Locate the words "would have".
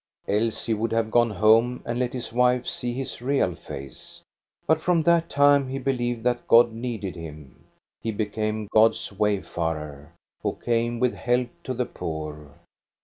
0.73-1.11